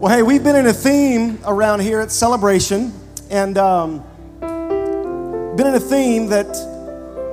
[0.00, 2.90] Well, hey, we've been in a theme around here at Celebration,
[3.28, 4.02] and um,
[4.40, 6.46] been in a theme that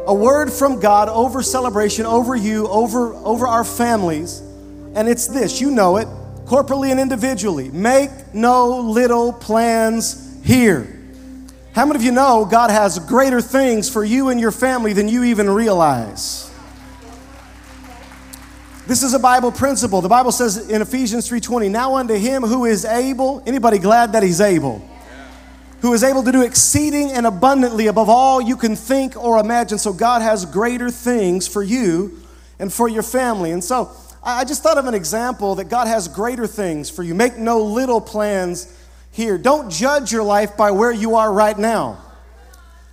[0.05, 4.41] a word from God over celebration, over you, over, over our families,
[4.95, 6.09] and it's this you know it,
[6.43, 7.69] corporately and individually.
[7.69, 10.93] Make no little plans here.
[11.71, 15.07] How many of you know God has greater things for you and your family than
[15.07, 16.46] you even realize?
[18.87, 19.99] This is a Bible principle.
[19.99, 24.23] The Bible says in Ephesians 3:20, "Now unto him who is able, anybody glad that
[24.23, 24.81] he's able?
[25.81, 29.77] Who is able to do exceeding and abundantly above all you can think or imagine.
[29.77, 32.13] So God has greater things for you
[32.59, 33.51] and for your family.
[33.51, 33.89] And so
[34.23, 37.13] I just thought of an example that God has greater things for you.
[37.13, 38.67] Make no little plans
[39.11, 39.37] here.
[39.37, 41.97] Don't judge your life by where you are right now.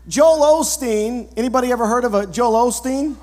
[0.08, 3.14] Joel Osteen, anybody ever heard of a Joel Osteen?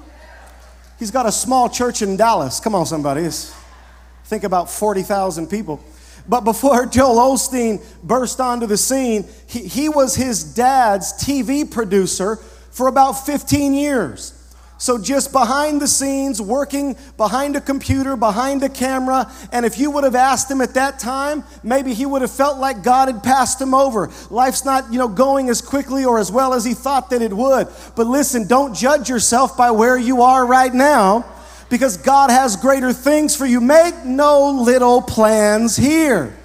[1.01, 2.59] He's got a small church in Dallas.
[2.59, 3.23] Come on, somebody.
[3.23, 3.51] It's,
[4.25, 5.83] think about 40,000 people.
[6.29, 12.35] But before Joel Osteen burst onto the scene, he, he was his dad's TV producer
[12.69, 14.40] for about 15 years.
[14.81, 19.31] So, just behind the scenes, working behind a computer, behind a camera.
[19.51, 22.57] And if you would have asked him at that time, maybe he would have felt
[22.57, 24.09] like God had passed him over.
[24.31, 27.31] Life's not, you know, going as quickly or as well as he thought that it
[27.31, 27.67] would.
[27.95, 31.31] But listen, don't judge yourself by where you are right now
[31.69, 33.61] because God has greater things for you.
[33.61, 36.35] Make no little plans here.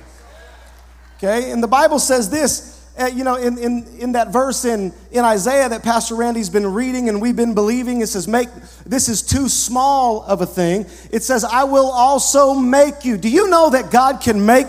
[1.16, 1.52] Okay?
[1.52, 5.24] And the Bible says this uh, you know, in, in, in that verse in, in
[5.24, 8.48] Isaiah that Pastor Randy's been reading and we've been believing, it says, Make
[8.86, 10.86] this is too small of a thing.
[11.10, 13.18] It says, I will also make you.
[13.18, 14.66] Do you know that God can make?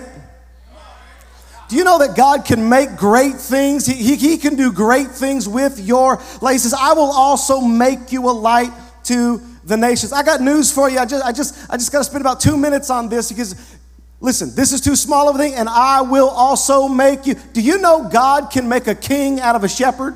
[1.69, 3.85] Do you know that God can make great things?
[3.85, 6.53] He, he, he can do great things with your life.
[6.53, 8.71] He says, I will also make you a light
[9.05, 10.13] to the nations.
[10.13, 10.97] I got news for you.
[10.97, 13.76] I just, I just, I just got to spend about two minutes on this because
[14.19, 17.35] Listen, this is too small of a thing, and I will also make you.
[17.53, 20.15] Do you know God can make a king out of a shepherd?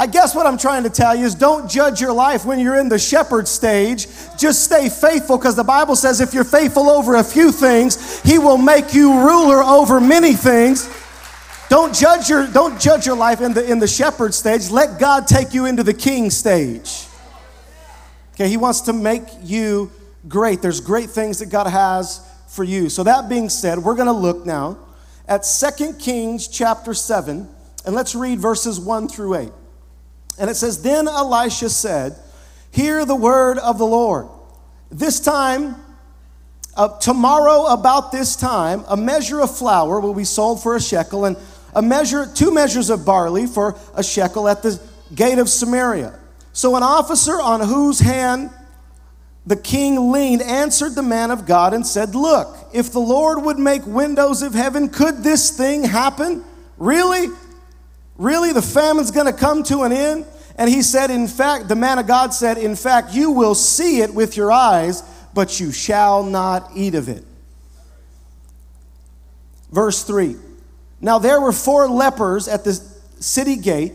[0.00, 2.76] I guess what I'm trying to tell you is don't judge your life when you're
[2.76, 4.06] in the shepherd stage.
[4.38, 8.38] Just stay faithful because the Bible says if you're faithful over a few things, he
[8.38, 10.88] will make you ruler over many things.
[11.68, 14.70] Don't judge your don't judge your life in the in the shepherd stage.
[14.70, 17.07] Let God take you into the king stage.
[18.38, 19.90] Okay, He wants to make you
[20.28, 20.62] great.
[20.62, 22.88] There's great things that God has for you.
[22.88, 24.78] So, that being said, we're going to look now
[25.26, 27.48] at Second Kings chapter 7,
[27.84, 29.48] and let's read verses 1 through 8.
[30.38, 32.14] And it says, Then Elisha said,
[32.70, 34.28] Hear the word of the Lord.
[34.88, 35.74] This time,
[36.76, 41.24] uh, tomorrow about this time, a measure of flour will be sold for a shekel,
[41.24, 41.36] and
[41.74, 44.80] a measure, two measures of barley for a shekel at the
[45.12, 46.16] gate of Samaria.
[46.58, 48.50] So an officer on whose hand
[49.46, 53.60] the king leaned answered the man of God and said, Look, if the Lord would
[53.60, 56.42] make windows of heaven, could this thing happen?
[56.76, 57.28] Really?
[58.16, 58.52] Really?
[58.52, 60.26] The famine's gonna come to an end?
[60.56, 64.00] And he said, In fact, the man of God said, In fact, you will see
[64.00, 65.04] it with your eyes,
[65.34, 67.22] but you shall not eat of it.
[69.70, 70.34] Verse 3
[71.00, 72.72] Now there were four lepers at the
[73.20, 73.92] city gate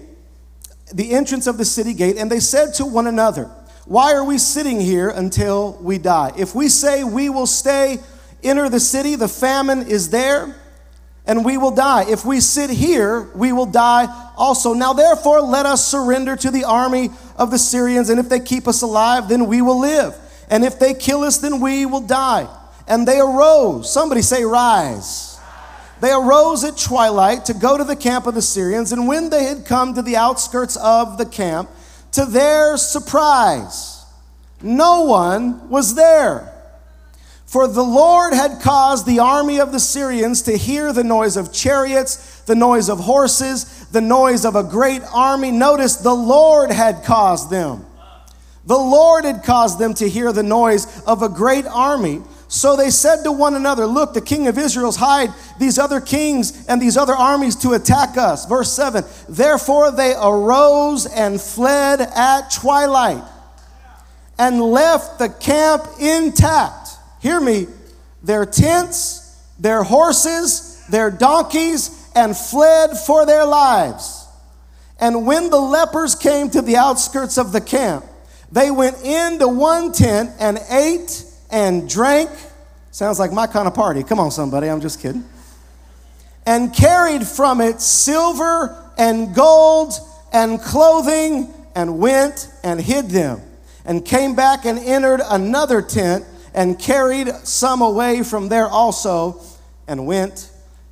[0.92, 3.46] the entrance of the city gate, and they said to one another,
[3.86, 6.34] Why are we sitting here until we die?
[6.38, 8.00] If we say we will stay,
[8.44, 10.56] enter the city, the famine is there,
[11.26, 12.06] and we will die.
[12.10, 14.74] If we sit here, we will die also.
[14.74, 18.68] Now, therefore, let us surrender to the army of the Syrians, and if they keep
[18.68, 20.16] us alive, then we will live.
[20.50, 22.48] And if they kill us, then we will die.
[22.88, 23.92] And they arose.
[23.92, 25.33] Somebody say, Rise
[26.04, 29.46] they arose at twilight to go to the camp of the Syrians, and when they
[29.46, 31.70] had come to the outskirts of the camp,
[32.12, 34.04] to their surprise,
[34.62, 36.54] no one was there.
[37.46, 41.54] For the Lord had caused the army of the Syrians to hear the noise of
[41.54, 45.52] chariots, the noise of horses, the noise of a great army.
[45.52, 47.86] Notice the Lord had caused them.
[48.66, 52.22] The Lord had caused them to hear the noise of a great army.
[52.54, 56.68] So they said to one another, Look, the king of Israel's hide these other kings
[56.68, 58.46] and these other armies to attack us.
[58.46, 63.24] Verse 7 Therefore they arose and fled at twilight
[64.38, 66.90] and left the camp intact.
[67.22, 67.66] Hear me,
[68.22, 74.28] their tents, their horses, their donkeys, and fled for their lives.
[75.00, 78.06] And when the lepers came to the outskirts of the camp,
[78.52, 82.32] they went into one tent and ate and drank.
[82.92, 84.04] Sounds like my kind of party.
[84.04, 85.24] Come on, somebody, I'm just kidding.
[86.46, 89.94] And carried from it silver and gold
[90.34, 93.42] and clothing and went and hid them
[93.86, 99.40] and came back and entered another tent and carried some away from there also
[99.88, 100.52] and went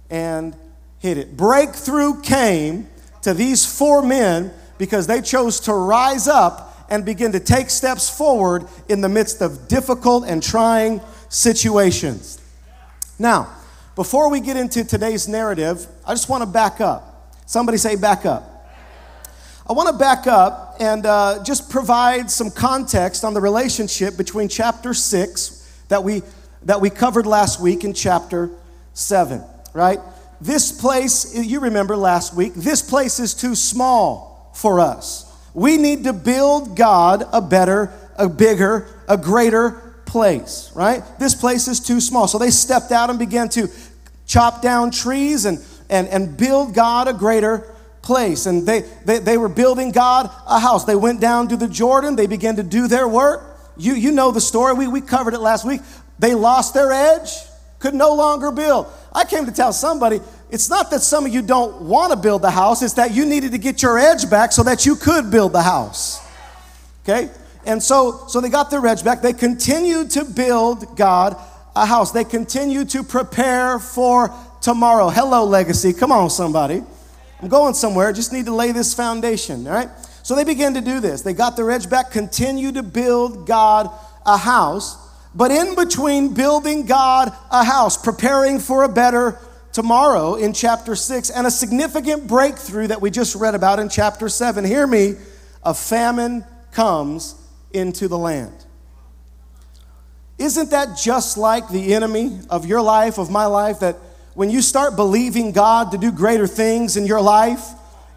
[0.09, 0.55] and
[0.99, 1.35] hid it.
[1.35, 2.87] Breakthrough came
[3.23, 8.09] to these four men because they chose to rise up and begin to take steps
[8.09, 10.99] forward in the midst of difficult and trying
[11.29, 12.39] situations.
[13.17, 13.49] Now,
[13.95, 17.33] before we get into today's narrative, I just want to back up.
[17.45, 18.67] Somebody say, back up.
[19.69, 24.49] I want to back up and uh, just provide some context on the relationship between
[24.49, 26.23] chapter 6 that we,
[26.63, 28.49] that we covered last week in chapter
[28.93, 29.41] 7,
[29.73, 29.99] right?
[30.41, 35.30] This place, you remember last week, this place is too small for us.
[35.53, 39.71] We need to build God a better, a bigger, a greater
[40.05, 41.03] place, right?
[41.19, 42.27] This place is too small.
[42.27, 43.67] So they stepped out and began to
[44.25, 45.59] chop down trees and,
[45.89, 48.45] and, and build God a greater place.
[48.45, 50.85] And they, they, they were building God a house.
[50.85, 53.47] They went down to the Jordan, they began to do their work.
[53.77, 55.81] You, you know the story, we, we covered it last week.
[56.19, 57.31] They lost their edge,
[57.79, 58.87] could no longer build.
[59.13, 60.19] I came to tell somebody
[60.51, 63.25] it's not that some of you don't want to build the house, it's that you
[63.25, 66.21] needed to get your edge back so that you could build the house.
[67.03, 67.29] Okay?
[67.65, 69.21] And so, so they got their edge back.
[69.21, 71.37] They continued to build God
[71.75, 72.11] a house.
[72.11, 75.09] They continued to prepare for tomorrow.
[75.09, 75.93] Hello, legacy.
[75.93, 76.83] Come on, somebody.
[77.41, 78.09] I'm going somewhere.
[78.09, 79.89] I Just need to lay this foundation, all right?
[80.23, 81.21] So they began to do this.
[81.21, 83.89] They got their edge back, continued to build God
[84.25, 84.97] a house.
[85.33, 89.39] But in between building God a house, preparing for a better
[89.71, 94.29] tomorrow in chapter 6, and a significant breakthrough that we just read about in chapter
[94.29, 95.15] 7, hear me,
[95.63, 97.35] a famine comes
[97.71, 98.65] into the land.
[100.37, 103.97] Isn't that just like the enemy of your life, of my life, that
[104.33, 107.63] when you start believing God to do greater things in your life,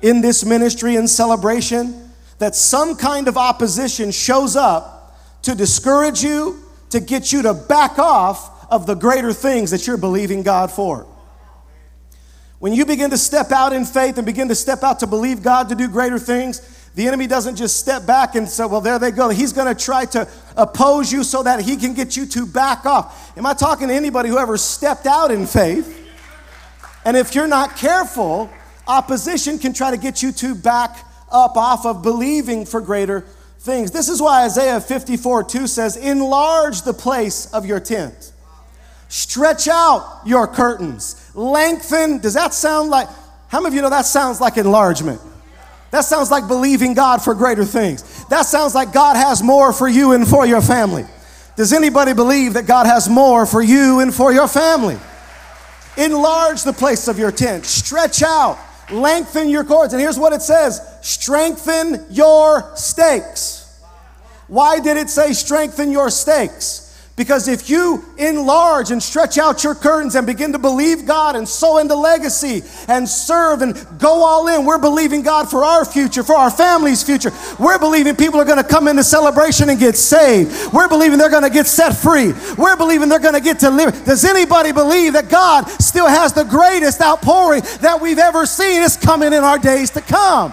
[0.00, 6.62] in this ministry and celebration, that some kind of opposition shows up to discourage you,
[6.90, 11.06] to get you to back off of the greater things that you're believing God for.
[12.58, 15.42] When you begin to step out in faith and begin to step out to believe
[15.42, 16.60] God to do greater things,
[16.94, 19.28] the enemy doesn't just step back and say, well, there they go.
[19.28, 22.86] He's going to try to oppose you so that he can get you to back
[22.86, 23.36] off.
[23.36, 26.00] Am I talking to anybody who ever stepped out in faith?
[27.04, 28.48] And if you're not careful,
[28.86, 33.22] opposition can try to get you to back up off of believing for greater
[33.58, 33.90] things.
[33.90, 38.32] This is why Isaiah 54 2 says, Enlarge the place of your tent,
[39.08, 42.18] stretch out your curtains, lengthen.
[42.18, 43.08] Does that sound like,
[43.48, 45.20] how many of you know that sounds like enlargement?
[45.90, 48.24] That sounds like believing God for greater things.
[48.24, 51.04] That sounds like God has more for you and for your family.
[51.56, 54.98] Does anybody believe that God has more for you and for your family?
[55.96, 58.58] Enlarge the place of your tent, stretch out,
[58.90, 59.92] lengthen your cords.
[59.92, 63.80] And here's what it says strengthen your stakes.
[64.48, 66.83] Why did it say strengthen your stakes?
[67.16, 71.48] Because if you enlarge and stretch out your curtains and begin to believe God and
[71.48, 76.24] sow into legacy and serve and go all in, we're believing God for our future,
[76.24, 77.30] for our family's future.
[77.60, 80.72] We're believing people are going to come into celebration and get saved.
[80.72, 82.32] We're believing they're going to get set free.
[82.58, 84.04] We're believing they're going to get to live.
[84.04, 88.96] Does anybody believe that God still has the greatest outpouring that we've ever seen is
[88.96, 90.52] coming in our days to come?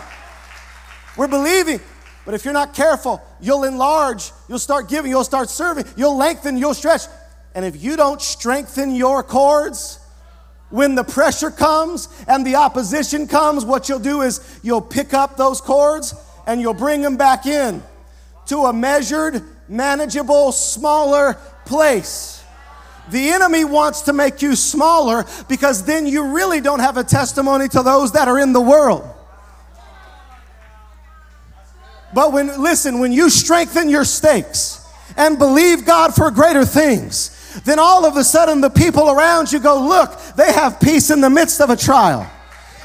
[1.17, 1.79] We're believing.
[2.25, 6.57] But if you're not careful, you'll enlarge, you'll start giving, you'll start serving, you'll lengthen,
[6.57, 7.01] you'll stretch.
[7.55, 9.99] And if you don't strengthen your cords,
[10.69, 15.37] when the pressure comes and the opposition comes, what you'll do is you'll pick up
[15.37, 16.15] those cords
[16.47, 17.83] and you'll bring them back in
[18.47, 22.43] to a measured, manageable, smaller place.
[23.09, 27.67] The enemy wants to make you smaller because then you really don't have a testimony
[27.69, 29.03] to those that are in the world.
[32.13, 34.85] But when, listen, when you strengthen your stakes
[35.17, 39.59] and believe God for greater things, then all of a sudden the people around you
[39.59, 42.29] go, look, they have peace in the midst of a trial.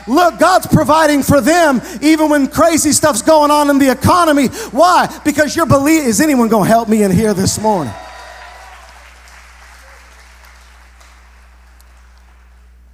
[0.08, 4.46] Look, God's providing for them even when crazy stuff's going on in the economy.
[4.70, 5.12] Why?
[5.24, 6.08] Because you're believing.
[6.08, 7.92] Is anyone going to help me in here this morning?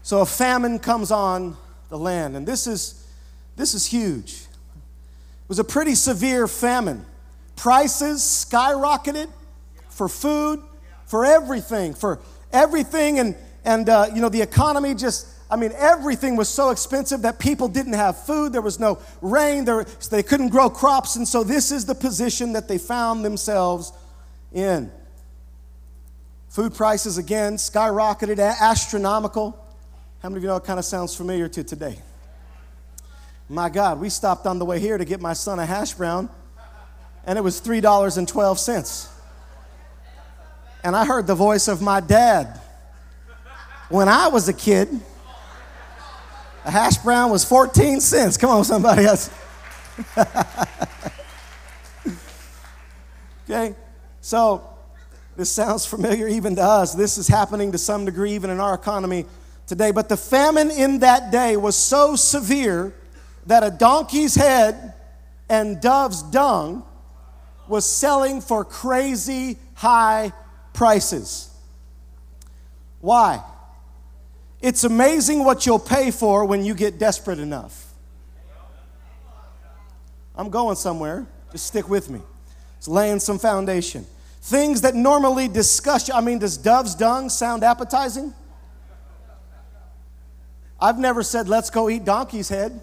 [0.03, 1.57] So a famine comes on
[1.89, 3.07] the land, and this is
[3.57, 4.42] this is huge
[5.49, 7.05] was a pretty severe famine.
[7.57, 9.29] Prices skyrocketed
[9.89, 10.61] for food,
[11.07, 12.21] for everything, for
[12.53, 13.19] everything.
[13.19, 17.39] And, and uh, you know, the economy just, I mean, everything was so expensive that
[17.39, 18.53] people didn't have food.
[18.53, 19.65] There was no rain.
[19.65, 21.17] There, so they couldn't grow crops.
[21.17, 23.93] And so this is the position that they found themselves
[24.53, 24.91] in.
[26.49, 29.59] Food prices, again, skyrocketed, astronomical.
[30.23, 31.99] How many of you know it kind of sounds familiar to today?
[33.49, 36.31] My God, we stopped on the way here to get my son a hash brown,
[37.27, 39.09] and it was $3.12.
[40.85, 42.61] And I heard the voice of my dad.
[43.89, 44.89] When I was a kid,
[46.65, 48.37] a hash brown was 14 cents.
[48.37, 49.31] Come on, somebody else.
[53.45, 53.75] okay,
[54.21, 54.67] so
[55.37, 56.95] this sounds familiar even to us.
[56.95, 59.27] This is happening to some degree even in our economy
[59.67, 59.91] today.
[59.91, 62.95] But the famine in that day was so severe
[63.47, 64.95] that a donkey's head
[65.49, 66.85] and dove's dung
[67.69, 70.33] was selling for crazy high
[70.73, 71.51] prices.
[73.01, 73.43] Why?
[74.61, 77.93] It's amazing what you'll pay for when you get desperate enough.
[80.37, 81.27] I'm going somewhere.
[81.51, 82.21] Just stick with me.
[82.79, 84.07] It's laying some foundation.
[84.41, 86.15] Things that normally disgust you.
[86.15, 88.33] I mean, does dove's dung sound appetizing?
[90.81, 92.81] I've never said, let's go eat donkey's head.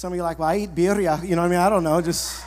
[0.00, 1.22] Some of you are like, well, I eat birria.
[1.22, 1.58] You know what I mean?
[1.58, 2.00] I don't know.
[2.00, 2.42] Just.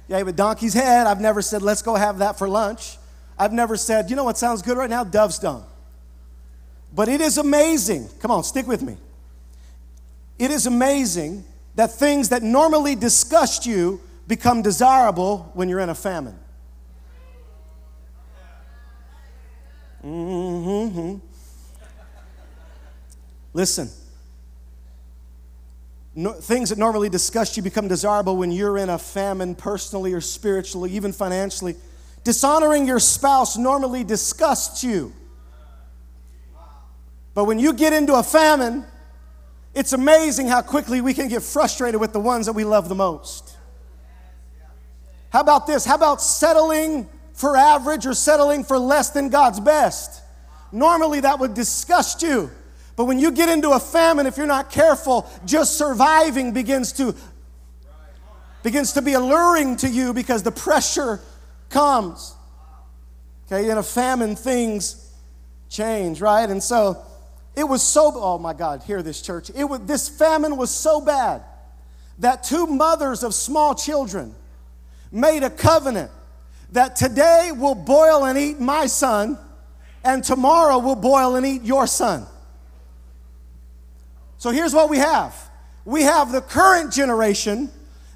[0.06, 2.98] yeah, but donkey's head, I've never said, let's go have that for lunch.
[3.36, 5.02] I've never said, you know what sounds good right now?
[5.02, 5.66] Dove's dung.
[6.94, 8.10] But it is amazing.
[8.20, 8.96] Come on, stick with me.
[10.38, 11.42] It is amazing
[11.74, 16.38] that things that normally disgust you become desirable when you're in a famine.
[20.04, 21.16] Mm-hmm.
[23.58, 23.90] Listen,
[26.14, 30.20] no, things that normally disgust you become desirable when you're in a famine, personally or
[30.20, 31.74] spiritually, even financially.
[32.22, 35.12] Dishonoring your spouse normally disgusts you.
[37.34, 38.84] But when you get into a famine,
[39.74, 42.94] it's amazing how quickly we can get frustrated with the ones that we love the
[42.94, 43.56] most.
[45.30, 45.84] How about this?
[45.84, 50.22] How about settling for average or settling for less than God's best?
[50.70, 52.52] Normally that would disgust you.
[52.98, 57.14] But when you get into a famine, if you're not careful, just surviving begins to
[58.64, 61.20] begins to be alluring to you because the pressure
[61.70, 62.34] comes.
[63.46, 65.12] Okay, in a famine, things
[65.68, 66.50] change, right?
[66.50, 67.00] And so
[67.54, 69.48] it was so, oh my God, hear this church.
[69.54, 71.44] It was, this famine was so bad
[72.18, 74.34] that two mothers of small children
[75.12, 76.10] made a covenant
[76.72, 79.38] that today we'll boil and eat my son,
[80.02, 82.26] and tomorrow we'll boil and eat your son.
[84.38, 85.34] So here's what we have
[85.84, 87.70] we have the current generation,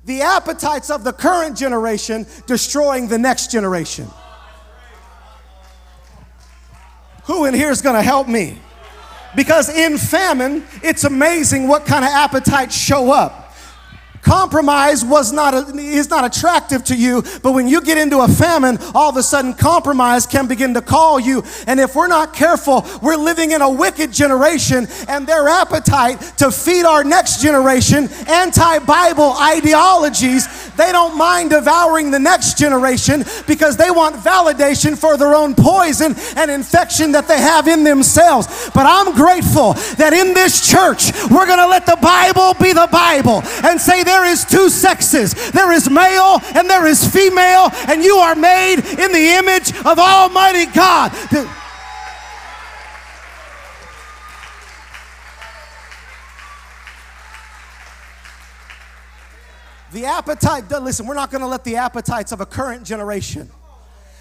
[0.05, 4.07] the appetites of the current generation destroying the next generation.
[7.25, 8.59] Who in here is going to help me?
[9.35, 13.42] Because in famine, it's amazing what kind of appetites show up.
[14.23, 18.29] Compromise was not a, is not attractive to you, but when you get into a
[18.29, 21.43] famine, all of a sudden compromise can begin to call you.
[21.67, 26.53] And if we're not careful, we're living in a wicked generation, and their appetite to
[26.53, 33.91] feed our next generation anti-Bible ideologies, they don't mind devouring the next generation because they
[33.91, 38.71] want validation for their own poison and infection that they have in themselves.
[38.75, 42.89] But I'm grateful that in this church, we're going to let the Bible be the
[42.91, 48.03] Bible and say there is two sexes there is male and there is female, and
[48.03, 51.13] you are made in the image of Almighty God.
[59.93, 63.51] The appetite, listen, we're not going to let the appetites of a current generation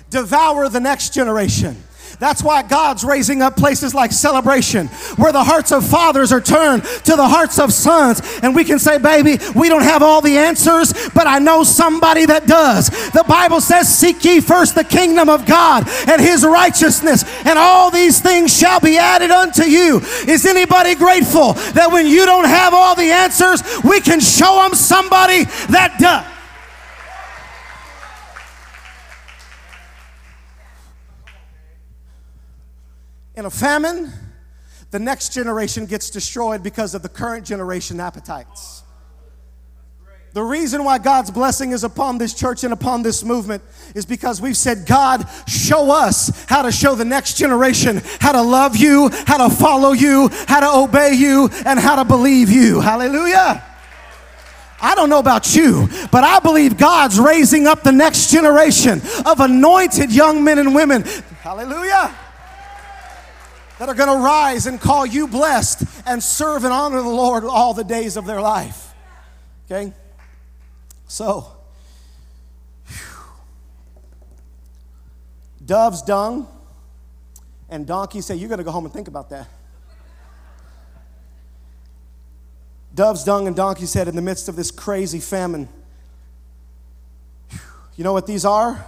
[0.10, 1.82] devour the next generation.
[2.22, 6.84] That's why God's raising up places like celebration, where the hearts of fathers are turned
[6.84, 8.22] to the hearts of sons.
[8.44, 12.28] And we can say, baby, we don't have all the answers, but I know somebody
[12.28, 12.90] that does.
[13.10, 17.90] The Bible says, Seek ye first the kingdom of God and his righteousness, and all
[17.90, 19.98] these things shall be added unto you.
[20.28, 24.76] Is anybody grateful that when you don't have all the answers, we can show them
[24.76, 26.41] somebody that does?
[33.36, 34.12] In a famine,
[34.92, 38.84] the next generation gets destroyed because of the current generation appetites.
[40.34, 43.64] The reason why God's blessing is upon this church and upon this movement
[43.96, 48.42] is because we've said, God, show us how to show the next generation how to
[48.42, 52.80] love you, how to follow you, how to obey you, and how to believe you.
[52.80, 53.62] Hallelujah.
[54.82, 59.42] I don't know about you, but I believe God's raising up the next generation of
[59.42, 61.04] anointed young men and women.
[61.42, 62.16] Hallelujah
[63.82, 67.44] that are going to rise and call you blessed and serve and honor the Lord
[67.44, 68.94] all the days of their life.
[69.66, 69.92] Okay?
[71.08, 71.48] So,
[72.86, 73.24] whew.
[75.66, 76.48] dove's dung
[77.70, 79.48] and donkey say, You're going to go home and think about that.
[82.94, 85.68] Dove's dung and donkey's head in the midst of this crazy famine.
[87.96, 88.86] You know what these are?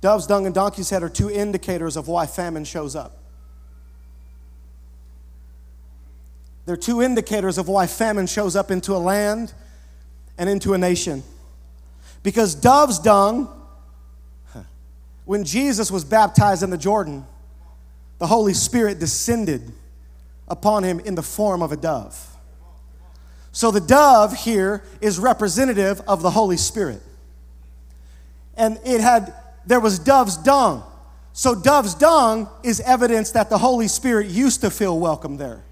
[0.00, 3.18] Dove's dung and donkey's head are two indicators of why famine shows up.
[6.66, 9.52] They're two indicators of why famine shows up into a land
[10.38, 11.22] and into a nation.
[12.22, 13.48] Because dove's dung,
[15.24, 17.26] when Jesus was baptized in the Jordan,
[18.18, 19.72] the Holy Spirit descended
[20.48, 22.36] upon him in the form of a dove.
[23.52, 27.00] So the dove here is representative of the Holy Spirit.
[28.56, 29.32] And it had,
[29.66, 30.84] there was dove's dung.
[31.32, 35.62] So dove's dung is evidence that the Holy Spirit used to feel welcome there.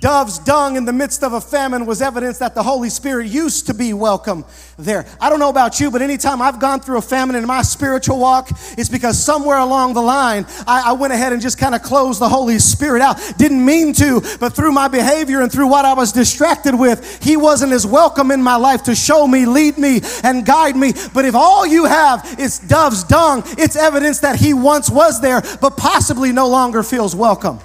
[0.00, 3.66] Dove's dung in the midst of a famine was evidence that the Holy Spirit used
[3.66, 4.44] to be welcome
[4.78, 5.06] there.
[5.20, 8.18] I don't know about you, but anytime I've gone through a famine in my spiritual
[8.18, 11.82] walk, it's because somewhere along the line, I, I went ahead and just kind of
[11.82, 13.18] closed the Holy Spirit out.
[13.38, 17.36] Didn't mean to, but through my behavior and through what I was distracted with, He
[17.36, 20.92] wasn't as welcome in my life to show me, lead me, and guide me.
[21.14, 25.42] But if all you have is Dove's dung, it's evidence that He once was there,
[25.60, 27.60] but possibly no longer feels welcome.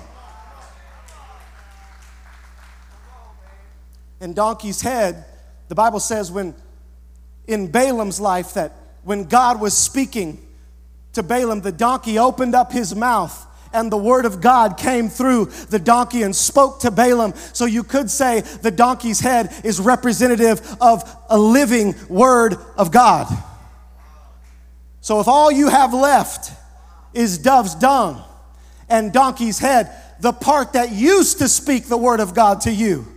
[4.21, 5.25] And donkey's head,
[5.67, 6.55] the Bible says when
[7.47, 8.73] in Balaam's life that
[9.03, 10.39] when God was speaking
[11.13, 15.45] to Balaam, the donkey opened up his mouth and the word of God came through
[15.69, 17.33] the donkey and spoke to Balaam.
[17.53, 23.27] So you could say the donkey's head is representative of a living word of God.
[24.99, 26.51] So if all you have left
[27.13, 28.23] is dove's dung
[28.87, 33.10] and donkey's head, the part that used to speak the word of God to you,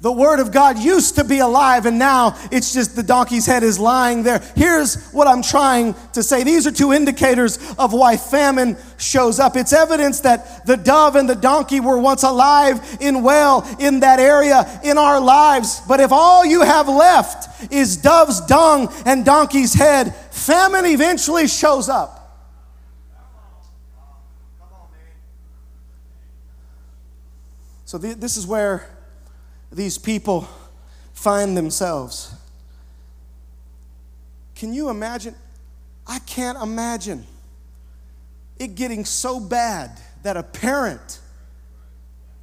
[0.00, 3.64] the Word of God used to be alive, and now it's just the donkey's head
[3.64, 4.38] is lying there.
[4.54, 9.56] Here's what I'm trying to say these are two indicators of why famine shows up.
[9.56, 14.20] It's evidence that the dove and the donkey were once alive in well in that
[14.20, 15.80] area in our lives.
[15.88, 21.88] But if all you have left is dove's dung and donkey's head, famine eventually shows
[21.88, 22.14] up.
[27.84, 28.97] So, this is where
[29.70, 30.48] these people
[31.12, 32.34] find themselves.
[34.54, 35.34] Can you imagine?
[36.06, 37.26] I can't imagine
[38.58, 41.20] it getting so bad that a parent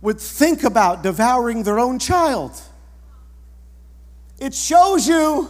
[0.02, 2.62] would think about devouring their own child.
[4.40, 5.50] It shows you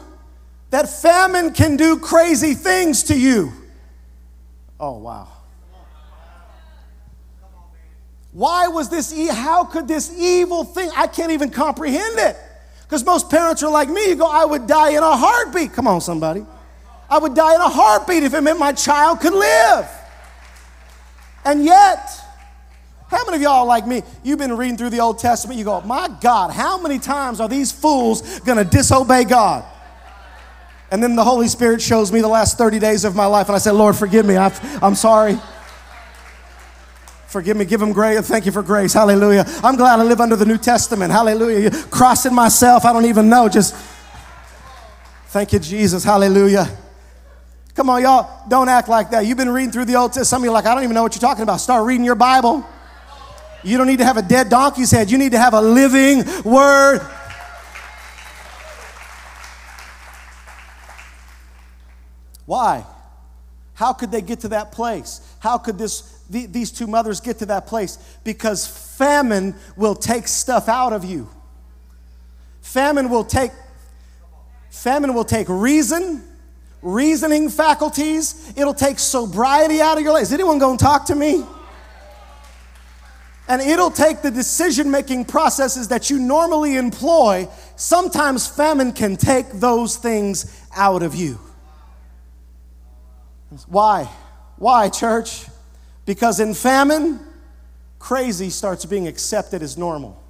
[0.69, 3.51] that famine can do crazy things to you.
[4.79, 5.27] Oh, wow.
[8.36, 12.36] Why was this, e- how could this evil thing, I can't even comprehend it.
[12.84, 15.71] Because most parents are like me, you go, I would die in a heartbeat.
[15.71, 16.45] Come on, somebody.
[17.10, 19.88] I would die in a heartbeat if it meant my child could live.
[21.45, 22.10] And yet,
[23.08, 24.04] how many of y'all like me?
[24.21, 27.48] You've been reading through the Old Testament, you go, my God, how many times are
[27.48, 29.63] these fools gonna disobey God?
[30.91, 33.56] And then the Holy Spirit shows me the last 30 days of my life, and
[33.56, 35.39] I said, Lord, forgive me, i am sorry.
[37.36, 38.26] Forgive me, give him grace.
[38.30, 38.93] Thank you for grace.
[38.93, 39.43] Hallelujah.
[39.62, 41.12] I'm glad I live under the New Testament.
[41.12, 41.69] Hallelujah.
[41.69, 43.50] Crossing myself, I don't even know.
[43.50, 43.76] Just
[45.32, 46.06] thank you, Jesus.
[46.06, 46.65] Hallelujah.
[47.74, 49.26] Come on, y'all, don't act like that.
[49.26, 50.28] You've been reading through the Old Testament.
[50.28, 51.58] Some of you are like, I don't even know what you're talking about.
[51.58, 52.65] Start reading your Bible.
[53.65, 56.24] You don't need to have a dead donkey's head, you need to have a living
[56.45, 57.02] word.
[62.45, 62.86] Why?
[63.74, 65.19] How could they get to that place?
[65.41, 70.27] How could this the, these two mothers get to that place because famine will take
[70.27, 71.29] stuff out of you.
[72.61, 73.51] Famine will take
[74.69, 76.23] famine will take reason,
[76.81, 78.53] reasoning faculties.
[78.57, 80.23] It'll take sobriety out of your life.
[80.23, 81.45] Is anyone going to talk to me?
[83.47, 87.47] And it'll take the decision making processes that you normally employ.
[87.75, 91.39] Sometimes famine can take those things out of you.
[93.67, 94.09] Why?
[94.57, 95.45] Why, church?
[96.05, 97.19] Because in famine,
[97.99, 100.21] crazy starts being accepted as normal.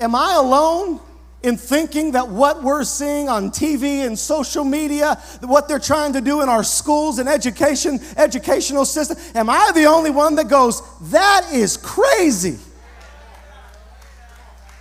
[0.00, 1.00] Am I alone
[1.42, 6.22] in thinking that what we're seeing on TV and social media, what they're trying to
[6.22, 10.82] do in our schools and education, educational system, am I the only one that goes,
[11.10, 12.58] that is crazy?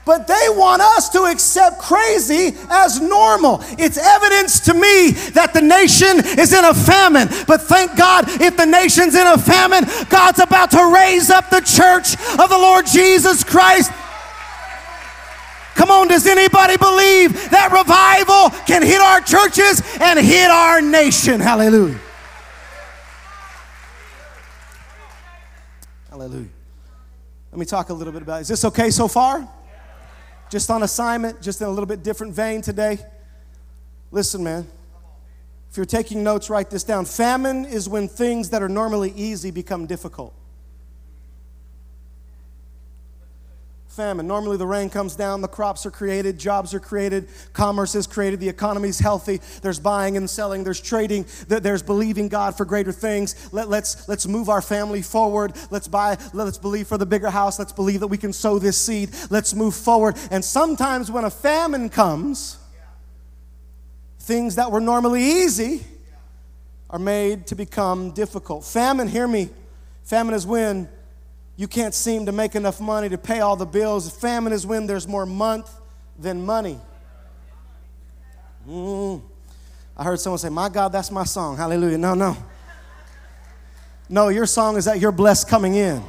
[0.06, 3.60] But they want us to accept crazy as normal.
[3.80, 7.30] It's evidence to me that the nation is in a famine.
[7.48, 11.62] But thank God, if the nation's in a famine, God's about to raise up the
[11.62, 13.92] church of the Lord Jesus Christ.
[15.76, 21.40] Come on, does anybody believe that revival can hit our churches and hit our nation?
[21.40, 22.00] Hallelujah.
[26.10, 26.50] Hallelujah.
[27.52, 29.48] Let me talk a little bit about Is this okay so far?
[30.54, 33.00] Just on assignment, just in a little bit different vein today.
[34.12, 34.68] Listen, man.
[35.72, 37.06] If you're taking notes, write this down.
[37.06, 40.32] Famine is when things that are normally easy become difficult.
[43.94, 44.26] Famine.
[44.26, 48.40] Normally, the rain comes down, the crops are created, jobs are created, commerce is created,
[48.40, 49.40] the economy is healthy.
[49.62, 53.54] There's buying and selling, there's trading, there's believing God for greater things.
[53.54, 55.54] Let, let's, let's move our family forward.
[55.70, 57.60] Let's buy, let's believe for the bigger house.
[57.60, 59.12] Let's believe that we can sow this seed.
[59.30, 60.18] Let's move forward.
[60.32, 62.58] And sometimes when a famine comes,
[64.22, 65.86] things that were normally easy
[66.90, 68.66] are made to become difficult.
[68.66, 69.50] Famine, hear me,
[70.04, 70.90] famine is when
[71.56, 74.10] you can't seem to make enough money to pay all the bills.
[74.18, 75.70] Famine is when there's more month
[76.18, 76.80] than money.
[78.68, 79.22] Mm.
[79.96, 81.58] I heard someone say, My God, that's my song.
[81.58, 81.98] Hallelujah.
[81.98, 82.36] No, no.
[84.10, 86.04] No, your song is that you're blessed coming in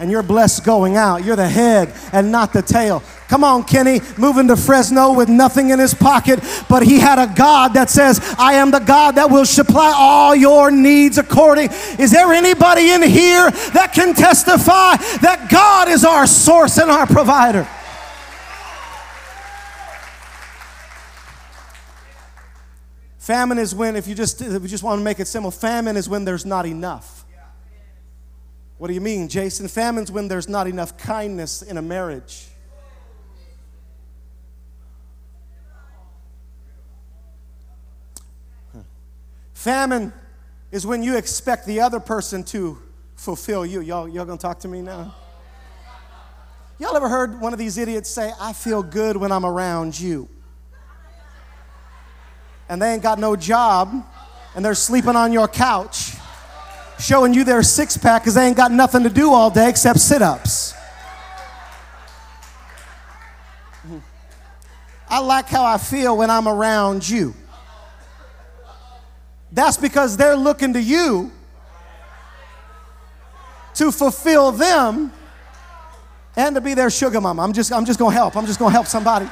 [0.00, 1.24] and you're blessed going out.
[1.24, 3.02] You're the head and not the tail.
[3.28, 7.32] Come on, Kenny, moving to Fresno with nothing in his pocket, but he had a
[7.32, 11.68] God that says, I am the God that will supply all your needs according.
[11.98, 17.06] Is there anybody in here that can testify that God is our source and our
[17.06, 17.68] provider?
[23.18, 25.96] Famine is when, if you just, if you just want to make it simple, famine
[25.96, 27.19] is when there's not enough.
[28.80, 29.68] What do you mean, Jason?
[29.68, 32.46] Famine's when there's not enough kindness in a marriage.
[39.52, 40.14] Famine
[40.72, 42.78] is when you expect the other person to
[43.16, 43.82] fulfill you.
[43.82, 45.14] Y'all, y'all gonna talk to me now?
[46.78, 50.26] Y'all ever heard one of these idiots say, I feel good when I'm around you?
[52.70, 54.06] And they ain't got no job
[54.54, 56.14] and they're sleeping on your couch,
[57.00, 59.98] showing you their six pack because they ain't got nothing to do all day except
[59.98, 60.74] sit ups.
[65.08, 67.34] I like how I feel when I'm around you.
[69.50, 71.32] That's because they're looking to you
[73.74, 75.12] to fulfill them
[76.36, 77.42] and to be their sugar mama.
[77.42, 78.36] I'm just, I'm just gonna help.
[78.36, 79.28] I'm just gonna help somebody.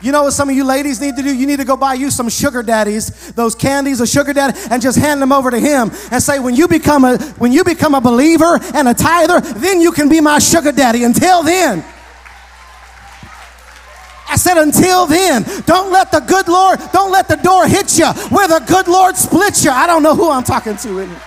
[0.00, 1.34] You know what some of you ladies need to do?
[1.34, 4.80] You need to go buy you some sugar daddies, those candies of sugar daddy, and
[4.80, 7.94] just hand them over to him and say, when you become a when you become
[7.94, 11.02] a believer and a tither, then you can be my sugar daddy.
[11.02, 11.84] Until then,
[14.28, 18.06] I said, until then, don't let the good Lord, don't let the door hit you
[18.28, 19.72] where the good Lord splits you.
[19.72, 21.22] I don't know who I'm talking to in here.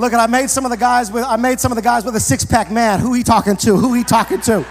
[0.00, 2.04] Look, at I made some of the guys with I made some of the guys
[2.04, 3.76] with a six pack Man, Who he talking to?
[3.76, 4.66] Who he talking to?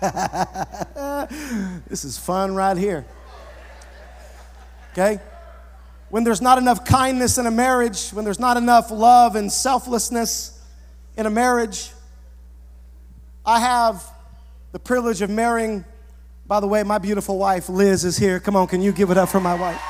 [1.88, 3.04] this is fun right here.
[4.92, 5.20] Okay?
[6.10, 10.60] when there's not enough kindness in a marriage, when there's not enough love and selflessness
[11.16, 11.92] in a marriage,
[13.46, 14.04] I have
[14.72, 15.84] the privilege of marrying.
[16.50, 18.40] By the way, my beautiful wife, Liz, is here.
[18.40, 19.80] Come on, can you give it up for my wife?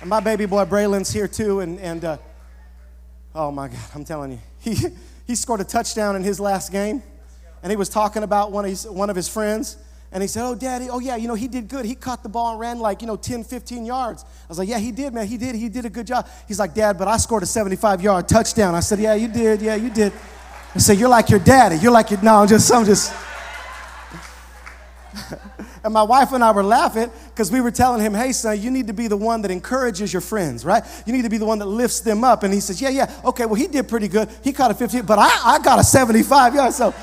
[0.00, 1.60] And my baby boy, Braylon's here too.
[1.60, 2.16] And, and uh,
[3.34, 4.74] oh my God, I'm telling you, he,
[5.26, 7.02] he scored a touchdown in his last game.
[7.62, 9.76] And he was talking about one of his, one of his friends
[10.10, 11.84] and he said, Oh, daddy, oh, yeah, you know, he did good.
[11.84, 14.24] He caught the ball and ran like, you know, 10, 15 yards.
[14.24, 15.26] I was like, Yeah, he did, man.
[15.26, 15.54] He did.
[15.56, 16.26] He did a good job.
[16.48, 18.74] He's like, Dad, but I scored a 75 yard touchdown.
[18.74, 19.60] I said, Yeah, you did.
[19.60, 20.14] Yeah, you did.
[20.74, 21.76] I said, You're like your daddy.
[21.76, 23.12] You're like your, no, I'm just, I'm just.
[25.84, 28.70] and my wife and I were laughing because we were telling him, Hey, son, you
[28.70, 30.84] need to be the one that encourages your friends, right?
[31.06, 32.44] You need to be the one that lifts them up.
[32.44, 34.28] And he says, Yeah, yeah, okay, well, he did pretty good.
[34.44, 36.72] He caught a 15, but I, I got a 75 yard.
[36.72, 36.94] So,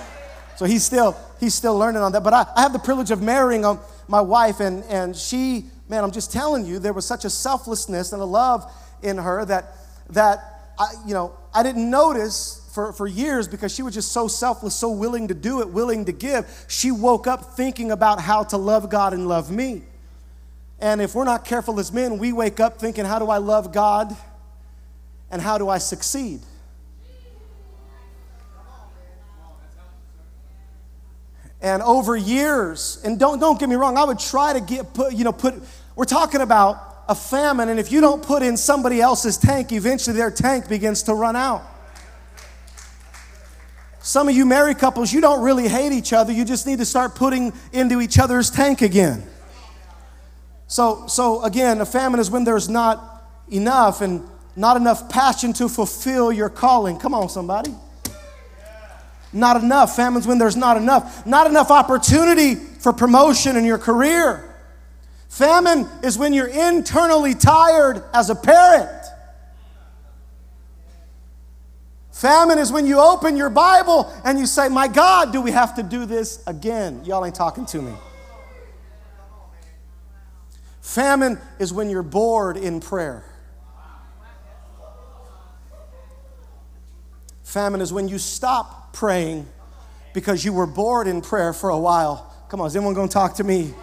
[0.56, 2.24] so he's still, he's still learning on that.
[2.24, 6.04] But I, I have the privilege of marrying um, my wife, and, and she, man,
[6.04, 8.72] I'm just telling you, there was such a selflessness and a love
[9.04, 9.76] in her that,
[10.12, 10.40] that
[10.80, 14.76] I, you know, I didn't notice for, for years because she was just so selfless,
[14.76, 16.46] so willing to do it, willing to give.
[16.68, 19.82] She woke up thinking about how to love God and love me.
[20.78, 23.74] And if we're not careful as men, we wake up thinking, how do I love
[23.74, 24.16] God
[25.32, 26.42] and how do I succeed?
[31.60, 35.12] and over years and don't don't get me wrong i would try to get put
[35.12, 35.56] you know put
[35.96, 36.78] we're talking about
[37.10, 41.02] a famine and if you don't put in somebody else's tank eventually their tank begins
[41.02, 41.64] to run out
[44.08, 46.86] some of you married couples you don't really hate each other you just need to
[46.86, 49.24] start putting into each other's tank again
[50.68, 53.18] so so again a famine is when there's not
[53.50, 54.24] enough and
[54.58, 56.98] not enough passion to fulfill your calling.
[56.98, 57.74] Come on, somebody.
[59.32, 59.96] Not enough.
[59.96, 61.26] Famines when there's not enough.
[61.28, 64.44] Not enough opportunity for promotion in your career.
[65.30, 68.97] Famine is when you're internally tired as a parent.
[72.18, 75.76] Famine is when you open your Bible and you say, My God, do we have
[75.76, 77.06] to do this again?
[77.06, 77.94] Y'all ain't talking to me.
[80.82, 83.24] Famine is when you're bored in prayer.
[87.44, 89.46] Famine is when you stop praying
[90.16, 92.34] because you were bored in prayer for a while.
[92.50, 93.76] Come on, is anyone going to talk to me?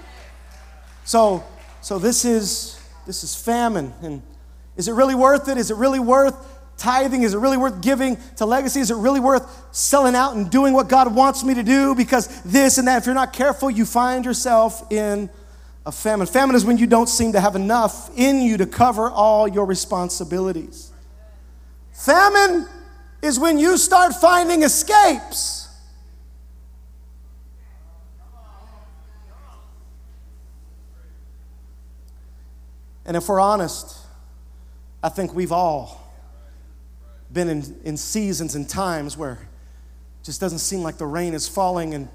[1.04, 1.44] So,
[1.82, 4.22] so this is this is famine, and
[4.76, 5.56] is it really worth it?
[5.56, 6.34] Is it really worth
[6.76, 7.22] tithing?
[7.22, 8.80] Is it really worth giving to legacy?
[8.80, 11.94] Is it really worth selling out and doing what God wants me to do?
[11.94, 15.30] Because this and that, if you're not careful, you find yourself in
[15.86, 16.26] a famine.
[16.26, 19.66] Famine is when you don't seem to have enough in you to cover all your
[19.66, 20.90] responsibilities.
[21.92, 22.66] Famine
[23.22, 25.68] is when you start finding escapes.
[33.06, 33.98] And if we're honest,
[35.02, 36.03] I think we've all
[37.34, 41.48] been in, in seasons and times where it just doesn't seem like the rain is
[41.48, 42.08] falling and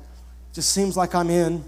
[0.54, 1.64] just seems like I'm in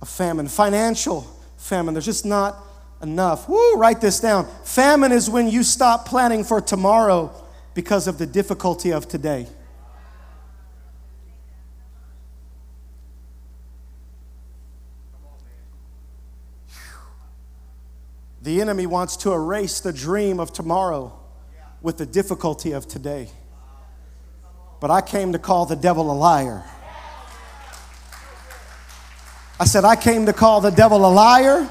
[0.00, 0.46] a famine.
[0.46, 1.22] Financial
[1.56, 2.56] famine, there's just not
[3.02, 3.48] enough.
[3.48, 4.46] Woo, write this down.
[4.64, 7.32] Famine is when you stop planning for tomorrow
[7.74, 9.46] because of the difficulty of today.
[18.42, 21.21] The enemy wants to erase the dream of tomorrow
[21.82, 23.28] with the difficulty of today.
[24.80, 26.64] But I came to call the devil a liar.
[29.60, 31.70] I said, I came to call the devil a liar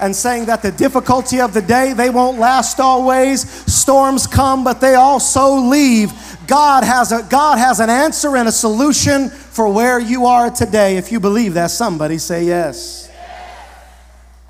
[0.00, 3.48] and saying that the difficulty of the day, they won't last always.
[3.72, 6.12] Storms come, but they also leave.
[6.46, 10.96] God has, a, God has an answer and a solution for where you are today.
[10.96, 13.10] If you believe that, somebody say yes.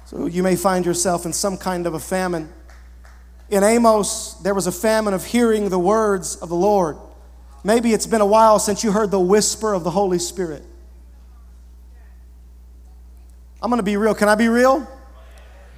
[0.06, 2.50] So you may find yourself in some kind of a famine.
[3.50, 6.98] In Amos, there was a famine of hearing the words of the Lord.
[7.64, 10.62] Maybe it's been a while since you heard the whisper of the Holy Spirit.
[13.62, 14.14] I'm going to be real.
[14.14, 14.86] Can I be real?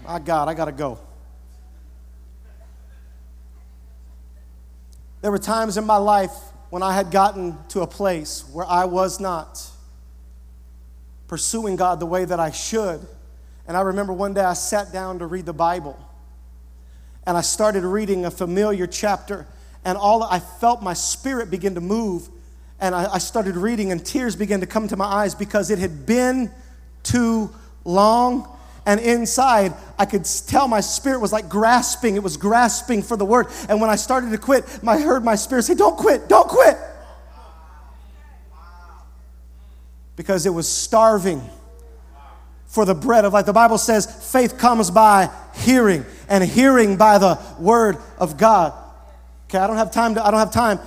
[0.05, 0.99] My God, I got to go.
[5.23, 6.33] There were times in my life
[6.71, 9.65] when I had gotten to a place where I was not
[11.29, 13.07] pursuing God the way that I should.
[13.69, 15.99] And I remember one day I sat down to read the Bible
[17.27, 19.47] and I started reading a familiar chapter,
[19.85, 22.29] and all I felt my spirit begin to move,
[22.81, 25.79] and I, I started reading, and tears began to come to my eyes because it
[25.79, 26.51] had been
[27.03, 27.51] too
[27.85, 28.57] long.
[28.87, 32.17] And inside, I could tell my spirit was like grasping.
[32.17, 33.47] It was grasping for the word.
[33.69, 36.79] And when I started to quit, I heard my spirit say, Don't quit, don't quit.
[40.17, 41.43] Because it was starving
[42.71, 43.47] for the bread of life.
[43.47, 48.73] The Bible says faith comes by hearing, and hearing by the word of God.
[49.49, 50.79] Okay, I don't have time to, I don't have time.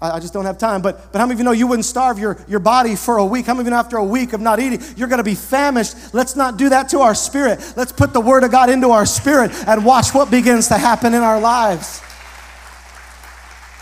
[0.00, 0.80] I, just don't have time.
[0.80, 3.24] But, but how many of you know you wouldn't starve your, your body for a
[3.24, 3.46] week?
[3.46, 5.34] How many of you know after a week of not eating, you're going to be
[5.34, 6.14] famished?
[6.14, 7.74] Let's not do that to our spirit.
[7.76, 11.12] Let's put the word of God into our spirit and watch what begins to happen
[11.12, 12.00] in our lives.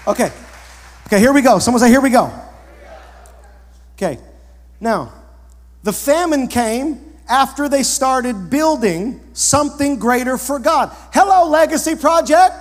[0.07, 0.33] Okay.
[1.07, 1.59] Okay, here we go.
[1.59, 2.33] Someone say, Here we go.
[3.97, 4.19] Okay.
[4.81, 5.13] Now,
[5.83, 10.95] the famine came after they started building something greater for God.
[11.15, 12.55] Hello, Legacy Project.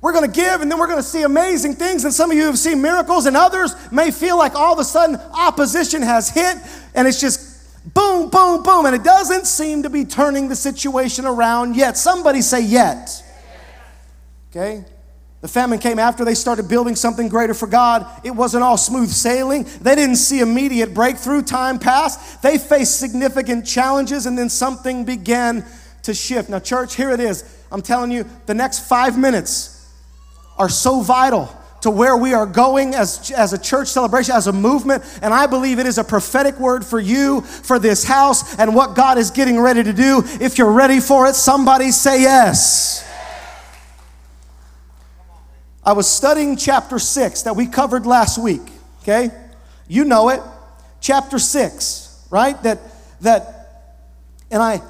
[0.00, 2.04] We're going to give and then we're going to see amazing things.
[2.04, 4.84] And some of you have seen miracles, and others may feel like all of a
[4.84, 6.56] sudden opposition has hit
[6.94, 7.50] and it's just
[7.92, 8.86] boom, boom, boom.
[8.86, 11.98] And it doesn't seem to be turning the situation around yet.
[11.98, 13.10] Somebody say, yet.
[14.50, 14.84] Okay?
[15.40, 18.06] The famine came after they started building something greater for God.
[18.24, 19.66] It wasn't all smooth sailing.
[19.80, 21.42] They didn't see immediate breakthrough.
[21.42, 22.42] Time passed.
[22.42, 25.64] They faced significant challenges, and then something began
[26.02, 26.50] to shift.
[26.50, 27.44] Now, church, here it is.
[27.72, 29.88] I'm telling you, the next five minutes
[30.58, 31.48] are so vital
[31.80, 35.02] to where we are going as, as a church celebration, as a movement.
[35.22, 38.94] And I believe it is a prophetic word for you, for this house, and what
[38.94, 40.22] God is getting ready to do.
[40.38, 43.06] If you're ready for it, somebody say yes.
[45.90, 48.62] I was studying chapter 6 that we covered last week,
[49.02, 49.28] okay?
[49.88, 50.40] You know it.
[51.00, 52.62] Chapter 6, right?
[52.62, 52.78] That
[53.22, 53.88] that
[54.52, 54.82] and I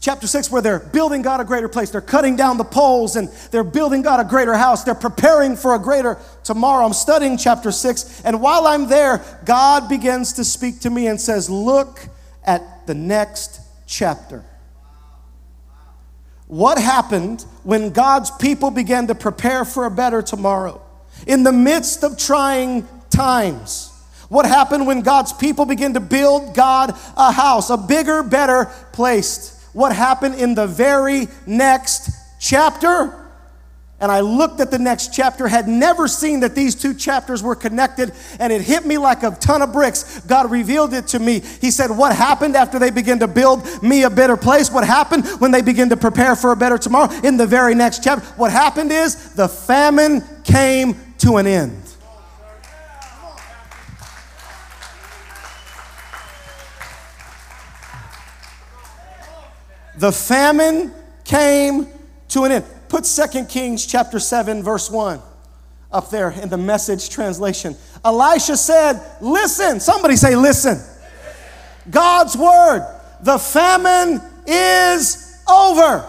[0.00, 1.90] chapter 6 where they're building God a greater place.
[1.90, 4.84] They're cutting down the poles and they're building God a greater house.
[4.84, 6.86] They're preparing for a greater tomorrow.
[6.86, 11.20] I'm studying chapter 6 and while I'm there, God begins to speak to me and
[11.20, 12.08] says, "Look
[12.42, 14.42] at the next chapter."
[16.48, 20.80] What happened when God's people began to prepare for a better tomorrow?
[21.26, 23.92] In the midst of trying times.
[24.30, 29.68] What happened when God's people began to build God a house, a bigger, better place?
[29.74, 33.27] What happened in the very next chapter?
[34.00, 37.56] And I looked at the next chapter, had never seen that these two chapters were
[37.56, 40.20] connected, and it hit me like a ton of bricks.
[40.20, 41.40] God revealed it to me.
[41.40, 44.70] He said, What happened after they began to build me a better place?
[44.70, 47.12] What happened when they begin to prepare for a better tomorrow?
[47.24, 51.82] In the very next chapter, what happened is the famine came to an end.
[59.96, 61.88] The famine came
[62.28, 62.64] to an end.
[62.88, 65.20] Put 2 Kings chapter 7 verse 1
[65.92, 67.76] up there in the message translation.
[68.04, 70.82] Elisha said, "Listen, somebody say listen.
[71.90, 72.86] God's word,
[73.22, 76.04] the famine is over."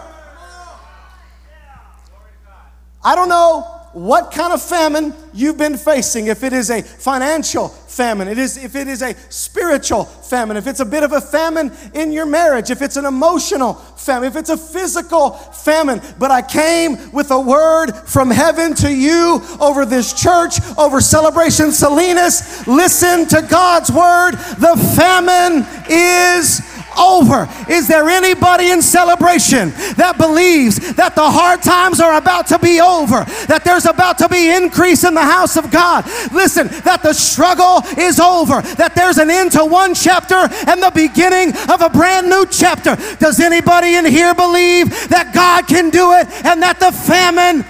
[3.02, 6.28] I don't know what kind of famine you've been facing.
[6.28, 10.68] If it is a financial famine, it is if it is a spiritual famine, if
[10.68, 14.36] it's a bit of a famine in your marriage, if it's an emotional famine, if
[14.36, 16.00] it's a physical famine.
[16.18, 21.72] But I came with a word from heaven to you over this church, over Celebration
[21.72, 22.66] Salinas.
[22.68, 24.32] Listen to God's word.
[24.32, 26.60] The famine is
[26.98, 27.48] over.
[27.68, 32.80] Is there anybody in celebration that believes that the hard times are about to be
[32.80, 33.24] over?
[33.46, 36.04] That there's about to be increase in the house of God?
[36.32, 38.62] Listen, that the struggle is over.
[38.76, 42.96] That there's an end to one chapter and the beginning of a brand new chapter.
[43.16, 47.64] Does anybody in here believe that God can do it and that the famine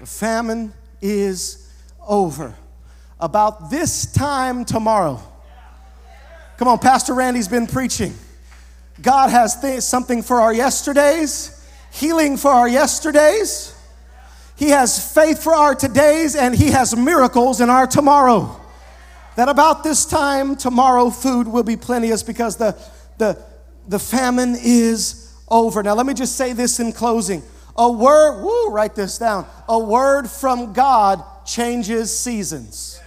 [0.00, 1.70] The famine is
[2.00, 2.54] over
[3.20, 5.20] about this time tomorrow.
[6.56, 8.14] Come on, Pastor Randy's been preaching.
[9.00, 13.74] God has th- something for our yesterdays, healing for our yesterdays.
[14.56, 18.60] He has faith for our todays, and He has miracles in our tomorrow.
[19.36, 22.76] That about this time tomorrow, food will be plenteous because the,
[23.16, 23.42] the,
[23.88, 25.82] the famine is over.
[25.82, 27.42] Now, let me just say this in closing.
[27.76, 29.46] A word, woo, write this down.
[29.66, 33.00] A word from God changes seasons.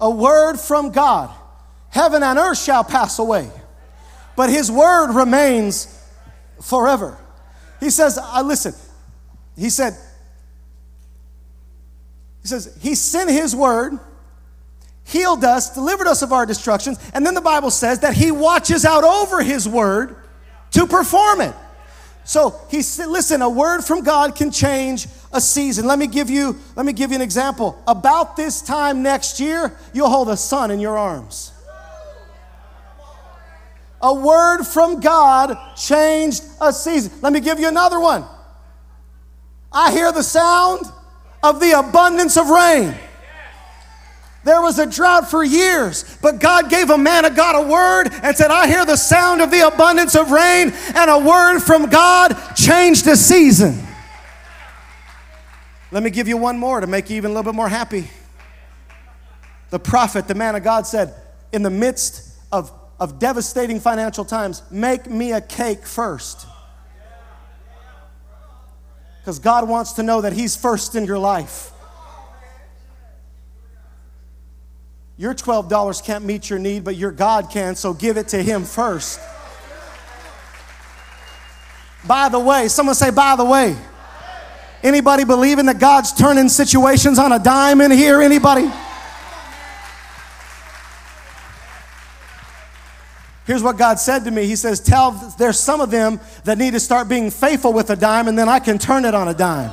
[0.00, 1.34] A word from God.
[1.90, 3.50] Heaven and earth shall pass away,
[4.36, 5.92] but his word remains
[6.60, 7.16] forever.
[7.80, 8.74] He says, I listen,
[9.56, 9.94] he said,
[12.42, 13.98] he says, he sent his word,
[15.04, 18.84] healed us, delivered us of our destructions, and then the Bible says that he watches
[18.84, 20.16] out over his word
[20.72, 21.54] to perform it.
[22.24, 25.06] So he said, listen, a word from God can change
[25.36, 25.86] a season.
[25.86, 27.80] Let me give you, let me give you an example.
[27.86, 31.52] About this time next year, you'll hold a son in your arms.
[34.02, 37.12] A word from God changed a season.
[37.22, 38.24] Let me give you another one.
[39.72, 40.84] I hear the sound
[41.42, 42.94] of the abundance of rain.
[44.44, 48.08] There was a drought for years, but God gave a man of God a word
[48.22, 51.90] and said, I hear the sound of the abundance of rain, and a word from
[51.90, 53.85] God changed the season.
[55.96, 58.10] Let me give you one more to make you even a little bit more happy.
[59.70, 61.14] The prophet, the man of God, said,
[61.54, 66.46] In the midst of, of devastating financial times, make me a cake first.
[69.20, 71.70] Because God wants to know that He's first in your life.
[75.16, 78.64] Your $12 can't meet your need, but your God can, so give it to Him
[78.64, 79.18] first.
[82.06, 83.74] By the way, someone say, by the way.
[84.82, 88.20] Anybody believing that God's turning situations on a dime in here?
[88.20, 88.70] Anybody?
[93.46, 94.46] Here's what God said to me.
[94.46, 97.96] He says, Tell there's some of them that need to start being faithful with a
[97.96, 99.72] dime, and then I can turn it on a dime.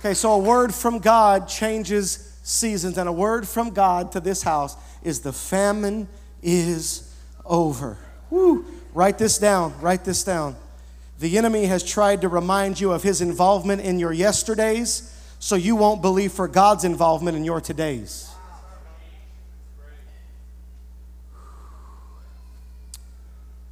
[0.00, 4.42] Okay, so a word from God changes seasons, and a word from God to this
[4.42, 6.06] house is the famine
[6.42, 7.14] is
[7.46, 7.96] over.
[8.28, 8.66] Woo.
[8.92, 10.54] Write this down, write this down.
[11.22, 15.76] The enemy has tried to remind you of his involvement in your yesterdays so you
[15.76, 18.28] won't believe for God's involvement in your todays.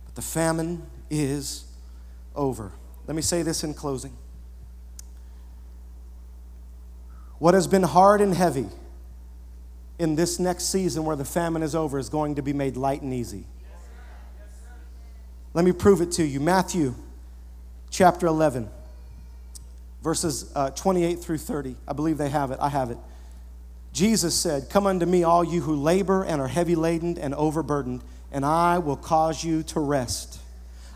[0.04, 1.64] But the famine is
[2.36, 2.70] over.
[3.08, 4.16] Let me say this in closing.
[7.40, 8.68] What has been hard and heavy
[9.98, 13.02] in this next season where the famine is over is going to be made light
[13.02, 13.42] and easy.
[15.52, 16.38] Let me prove it to you.
[16.38, 16.94] Matthew
[17.90, 18.68] chapter 11.
[20.02, 21.76] verses uh, 28 through 30.
[21.86, 22.58] I believe they have it.
[22.60, 22.98] I have it.
[23.92, 28.02] Jesus said, Come unto me, all you who labor and are heavy laden and overburdened,
[28.32, 30.38] and I will cause you to rest.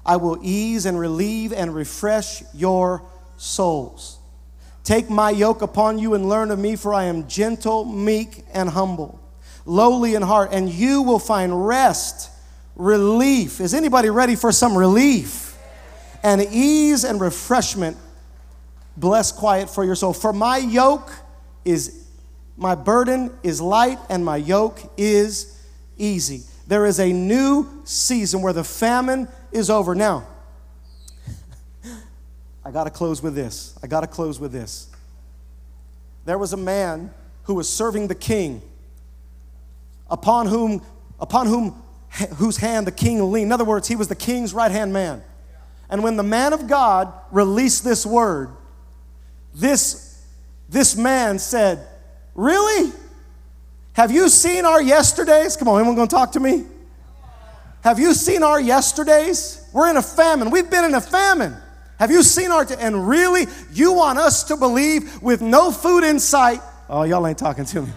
[0.07, 3.03] I will ease and relieve and refresh your
[3.37, 4.19] souls.
[4.85, 8.69] Take my yoke upon you and learn of me, for I am gentle, meek, and
[8.69, 9.19] humble,
[9.65, 12.31] lowly in heart, and you will find rest,
[12.77, 13.61] relief.
[13.61, 15.44] Is anybody ready for some relief?
[16.25, 17.97] And ease and refreshment,
[18.97, 20.13] bless quiet for your soul.
[20.13, 21.13] For my yoke
[21.65, 22.05] is
[22.57, 25.61] my burden is light and my yoke is
[25.97, 26.43] easy.
[26.67, 29.95] There is a new season where the famine is over.
[29.95, 30.27] Now,
[32.65, 33.79] I got to close with this.
[33.83, 34.89] I got to close with this.
[36.25, 37.13] There was a man
[37.43, 38.63] who was serving the king,
[40.09, 40.81] upon whom,
[41.21, 41.83] upon whom,
[42.37, 43.49] whose hand the king leaned.
[43.49, 45.23] In other words, he was the king's right hand man.
[45.91, 48.51] And when the man of God released this word,
[49.55, 50.25] this,
[50.69, 51.87] this man said,
[52.35, 52.93] Really?
[53.95, 55.57] Have you seen our yesterdays?
[55.57, 56.67] Come on, anyone gonna talk to me?
[57.83, 59.69] Have you seen our yesterdays?
[59.73, 60.51] We're in a famine.
[60.51, 61.55] We've been in a famine.
[61.99, 66.03] Have you seen our, t- and really, you want us to believe with no food
[66.03, 66.61] in sight?
[66.89, 67.93] Oh, y'all ain't talking to me.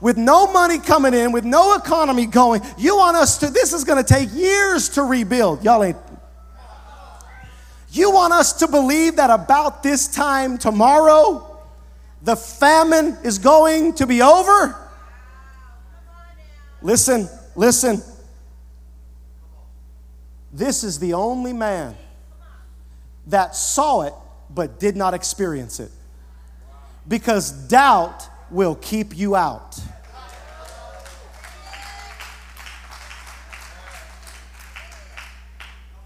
[0.00, 3.84] With no money coming in, with no economy going, you want us to, this is
[3.84, 5.64] gonna take years to rebuild.
[5.64, 5.96] Y'all ain't,
[7.96, 11.58] you want us to believe that about this time tomorrow,
[12.22, 14.76] the famine is going to be over?
[16.82, 18.02] Listen, listen.
[20.52, 21.96] This is the only man
[23.26, 24.14] that saw it
[24.50, 25.90] but did not experience it.
[27.08, 29.78] Because doubt will keep you out.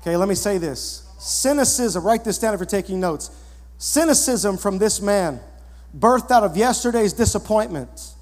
[0.00, 1.09] Okay, let me say this.
[1.20, 3.30] Cynicism, write this down if you're taking notes.
[3.76, 5.38] Cynicism from this man
[5.96, 8.14] birthed out of yesterday's disappointments,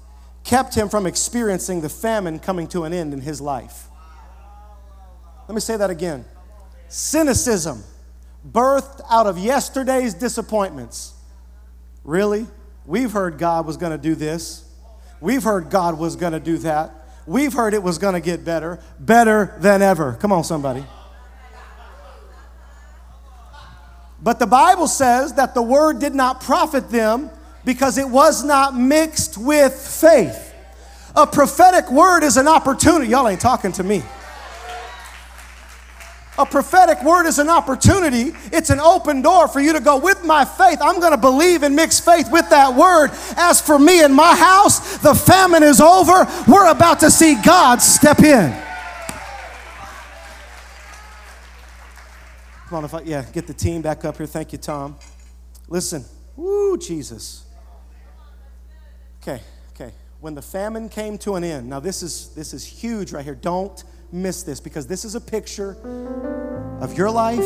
[0.43, 3.87] kept him from experiencing the famine coming to an end in his life.
[5.47, 6.25] Let me say that again.
[6.89, 7.83] Cynicism,
[8.45, 11.13] birthed out of yesterday's disappointments.
[12.03, 12.47] Really?
[12.85, 14.65] We've heard God was going to do this.
[15.21, 16.91] We've heard God was going to do that.
[17.25, 20.17] We've heard it was going to get better, better than ever.
[20.19, 20.83] Come on, somebody.
[24.21, 27.29] But the Bible says that the word did not profit them
[27.63, 30.53] because it was not mixed with faith.
[31.15, 33.11] A prophetic word is an opportunity.
[33.11, 34.03] Y'all ain't talking to me.
[36.37, 38.31] A prophetic word is an opportunity.
[38.53, 40.79] It's an open door for you to go with my faith.
[40.81, 43.11] I'm going to believe and mix faith with that word.
[43.35, 46.25] As for me and my house, the famine is over.
[46.47, 48.68] We're about to see God step in.
[52.69, 54.27] Come on, if I, yeah, get the team back up here.
[54.27, 54.95] Thank you, Tom.
[55.69, 56.05] Listen,
[56.35, 57.43] woo, Jesus.
[59.23, 59.41] Okay,
[59.73, 59.91] okay.
[60.19, 63.33] When the famine came to an end, now this is this is huge right here.
[63.33, 65.77] Don't miss this because this is a picture
[66.79, 67.43] of your life,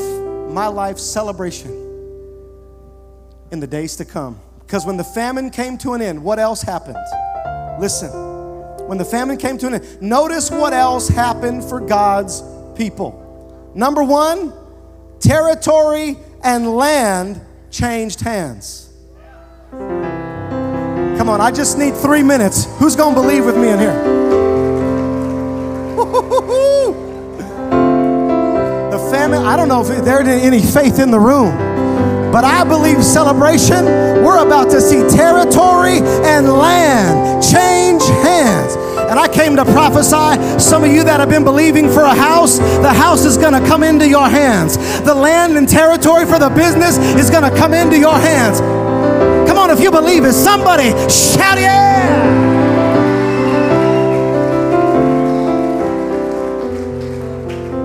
[0.51, 1.71] my life celebration
[3.51, 4.37] in the days to come.
[4.59, 6.97] Because when the famine came to an end, what else happened?
[7.79, 8.11] Listen.
[8.89, 12.43] When the famine came to an end, notice what else happened for God's
[12.75, 13.71] people.
[13.73, 14.62] Number 1,
[15.23, 18.89] territory and land changed hands.
[19.71, 22.65] Come on, I just need three minutes.
[22.77, 24.19] Who's going to believe with me in here?
[28.93, 31.57] The famine, I don't know if there's any faith in the room,
[32.31, 33.85] but I believe celebration,
[34.23, 36.82] we're about to see territory and land
[39.23, 42.91] I came to prophesy some of you that have been believing for a house, the
[42.91, 44.75] house is going to come into your hands.
[44.99, 48.59] The land and territory for the business is going to come into your hands.
[49.47, 52.63] Come on, if you believe it, somebody shout yeah!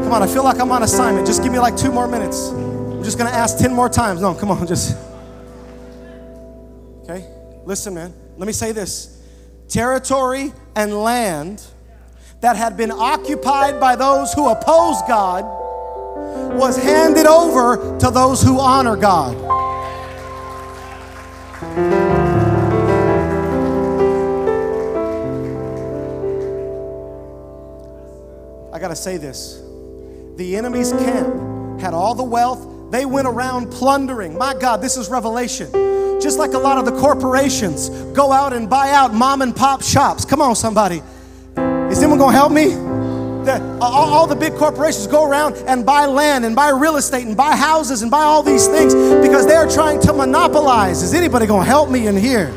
[0.02, 1.24] Come on, I feel like I'm on assignment.
[1.24, 2.48] Just give me like two more minutes.
[2.48, 4.20] I'm just going to ask 10 more times.
[4.20, 4.96] No, come on, just.
[7.04, 7.24] Okay?
[7.64, 8.12] Listen, man.
[8.36, 9.22] Let me say this
[9.68, 11.60] territory and land
[12.40, 15.42] that had been occupied by those who oppose God
[16.54, 19.36] was handed over to those who honor God.
[28.72, 29.60] I got to say this.
[30.36, 32.92] The enemy's camp had all the wealth.
[32.92, 34.38] They went around plundering.
[34.38, 35.72] My God, this is revelation.
[36.20, 39.82] Just like a lot of the corporations go out and buy out mom and pop
[39.82, 40.24] shops.
[40.24, 41.02] Come on, somebody.
[41.56, 42.98] Is anyone going to help me?
[43.48, 47.26] the, all, all the big corporations go around and buy land and buy real estate
[47.26, 51.02] and buy houses and buy all these things because they're trying to monopolize.
[51.02, 52.52] Is anybody going to help me in here?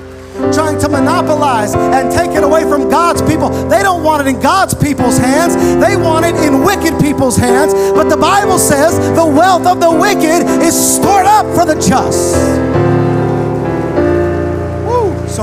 [0.54, 3.50] trying to monopolize and take it away from God's people.
[3.68, 7.74] They don't want it in God's people's hands, they want it in wicked people's hands.
[7.74, 12.91] But the Bible says the wealth of the wicked is stored up for the just.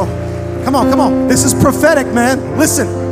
[0.07, 1.29] Come on, come on.
[1.29, 2.59] This is prophetic, man.
[2.59, 3.09] Listen.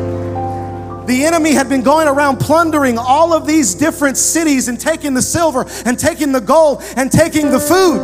[1.06, 5.22] The enemy had been going around plundering all of these different cities and taking the
[5.22, 7.98] silver and taking the gold and taking the food.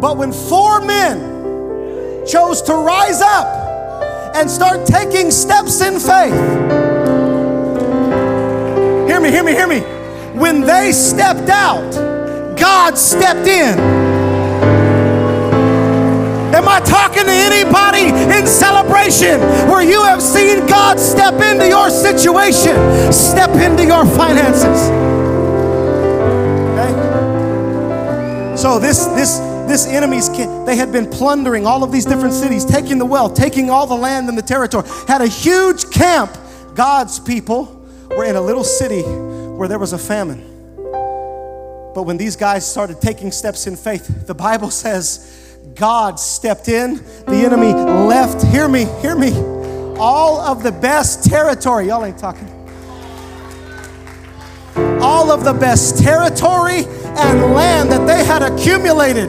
[0.00, 6.32] But when four men chose to rise up and start taking steps in faith,
[9.08, 9.80] hear me, hear me, hear me.
[10.38, 11.90] When they stepped out,
[12.56, 13.97] God stepped in.
[16.58, 19.38] Am I talking to anybody in celebration
[19.70, 22.74] where you have seen God step into your situation,
[23.12, 24.90] step into your finances?
[26.74, 28.56] Okay?
[28.56, 29.38] So this this
[29.68, 30.28] this enemy's
[30.66, 33.94] they had been plundering all of these different cities, taking the wealth, taking all the
[33.94, 36.36] land and the territory, had a huge camp.
[36.74, 40.42] God's people were in a little city where there was a famine.
[41.94, 45.37] But when these guys started taking steps in faith, the Bible says
[45.74, 46.96] God stepped in,
[47.26, 48.44] the enemy left.
[48.46, 49.32] Hear me, hear me.
[49.98, 52.48] All of the best territory, y'all ain't talking
[55.00, 59.28] all of the best territory and land that they had accumulated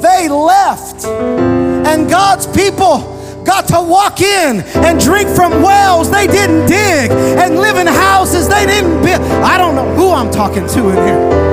[0.00, 1.04] they left.
[1.04, 7.56] And God's people got to walk in and drink from wells they didn't dig and
[7.56, 9.20] live in houses they didn't build.
[9.20, 11.49] I don't know who I'm talking to in here.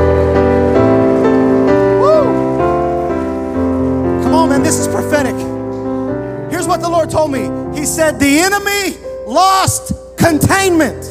[4.57, 5.35] Man, this is prophetic.
[6.49, 7.43] Here's what the Lord told me
[7.79, 8.97] He said, The enemy
[9.27, 11.03] lost containment.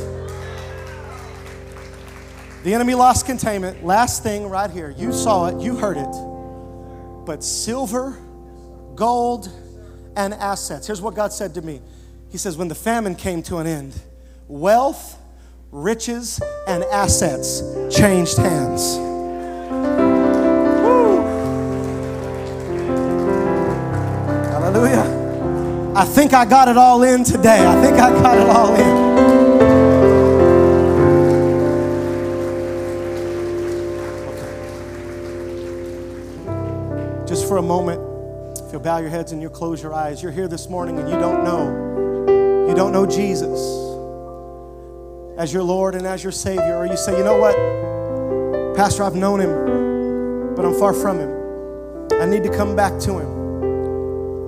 [2.64, 3.84] The enemy lost containment.
[3.84, 4.92] Last thing right here.
[4.98, 6.12] You saw it, you heard it
[7.24, 8.18] but silver,
[8.96, 9.48] gold,
[10.16, 10.88] and assets.
[10.88, 11.80] Here's what God said to me
[12.30, 13.94] He says, When the famine came to an end,
[14.48, 15.20] wealth,
[15.70, 17.62] riches, and assets
[17.96, 19.15] changed hands.
[25.96, 27.66] I think I got it all in today.
[27.66, 29.16] I think I got it all in.
[37.26, 37.98] Just for a moment,
[38.58, 41.08] if you'll bow your heads and you'll close your eyes, you're here this morning and
[41.08, 43.58] you don't know, you don't know Jesus
[45.38, 47.56] as your Lord and as your Savior, or you say, you know what,
[48.76, 51.30] Pastor, I've known him, but I'm far from him.
[52.20, 53.35] I need to come back to him.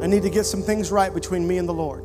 [0.03, 2.05] I need to get some things right between me and the Lord.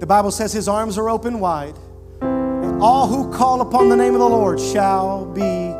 [0.00, 1.74] The Bible says his arms are open wide,
[2.20, 5.74] and all who call upon the name of the Lord shall be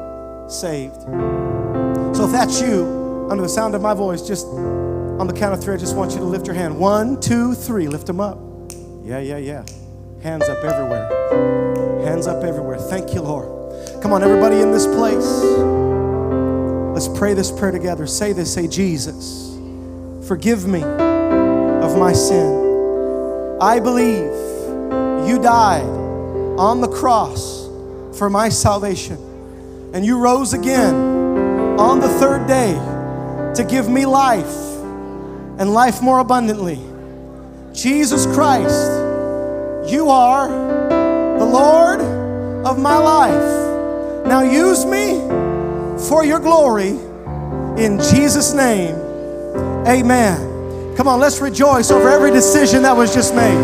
[0.51, 1.01] saved.
[2.17, 5.63] So if that's you, under the sound of my voice, just on the count of
[5.63, 6.79] three, I just want you to lift your hand.
[6.79, 7.87] One, two, three.
[7.87, 8.39] Lift them up.
[9.05, 9.65] Yeah, yeah, yeah.
[10.23, 12.05] Hands up everywhere.
[12.05, 12.79] Hands up everywhere.
[12.79, 14.03] Thank you, Lord.
[14.03, 15.27] Come on, everybody in this place.
[16.93, 18.07] Let's pray this prayer together.
[18.07, 18.53] Say this.
[18.53, 19.48] Say, Jesus,
[20.29, 23.57] forgive me of my sin.
[23.63, 24.31] I believe
[25.27, 25.89] you died
[26.59, 27.67] on the cross
[28.19, 29.17] for my salvation,
[29.95, 30.95] and you rose again
[31.81, 32.75] on the third day
[33.55, 34.55] to give me life
[35.59, 36.79] and life more abundantly.
[37.73, 38.91] Jesus Christ,
[39.91, 40.49] you are
[41.39, 42.01] the Lord
[42.67, 44.27] of my life.
[44.27, 45.21] Now use me
[46.07, 46.91] for your glory
[47.83, 49.08] in Jesus' name.
[49.89, 50.95] Amen.
[50.99, 53.57] Come on, let's rejoice over every decision that was just made.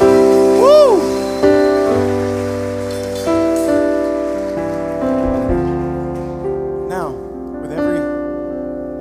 [0.00, 0.98] Woo!
[6.88, 7.10] Now,
[7.60, 7.98] with every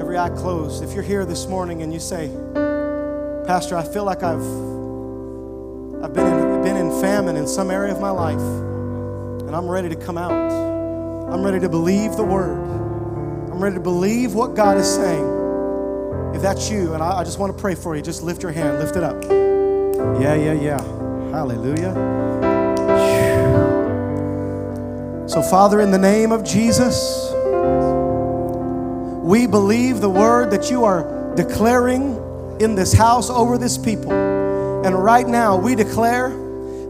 [0.02, 2.32] every eye closed, if you're here this morning and you say,
[3.46, 4.42] Pastor, I feel like I've,
[6.04, 9.90] I've been, in, been in famine in some area of my life, and I'm ready
[9.90, 10.32] to come out.
[11.32, 12.58] I'm ready to believe the word.
[13.52, 15.37] I'm ready to believe what God is saying.
[16.38, 18.52] If that's you, and I, I just want to pray for you, just lift your
[18.52, 19.24] hand, lift it up.
[20.22, 20.80] Yeah, yeah, yeah.
[21.32, 21.96] Hallelujah.
[25.28, 27.32] So, Father, in the name of Jesus,
[29.24, 32.16] we believe the word that you are declaring
[32.62, 34.12] in this house over this people.
[34.12, 36.30] And right now, we declare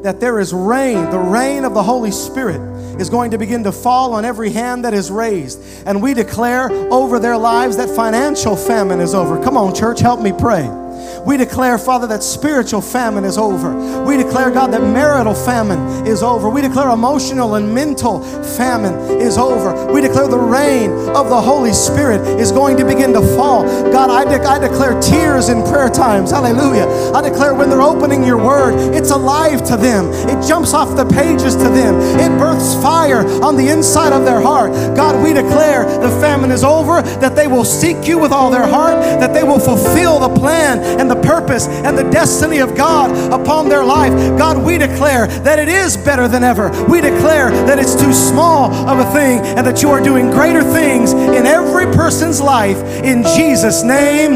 [0.03, 2.59] that there is rain, the rain of the Holy Spirit
[2.99, 5.59] is going to begin to fall on every hand that is raised.
[5.85, 9.41] And we declare over their lives that financial famine is over.
[9.43, 10.86] Come on, church, help me pray.
[11.25, 14.03] We declare, Father, that spiritual famine is over.
[14.03, 16.49] We declare, God, that marital famine is over.
[16.49, 19.91] We declare emotional and mental famine is over.
[19.91, 23.63] We declare the rain of the Holy Spirit is going to begin to fall.
[23.91, 26.31] God, I, de- I declare tears in prayer times.
[26.31, 26.87] Hallelujah.
[27.13, 30.05] I declare when they're opening your word, it's alive to them.
[30.29, 31.99] It jumps off the pages to them.
[32.19, 34.71] It births fire on the inside of their heart.
[34.95, 38.67] God, we declare the famine is over, that they will seek you with all their
[38.67, 43.11] heart, that they will fulfill the plan and the purpose and the destiny of God
[43.33, 44.13] upon their life.
[44.37, 46.69] God, we declare that it is better than ever.
[46.85, 50.63] We declare that it's too small of a thing and that you are doing greater
[50.63, 52.77] things in every person's life.
[53.03, 54.33] In Jesus' name,